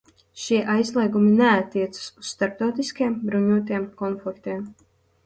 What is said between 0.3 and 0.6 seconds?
Šie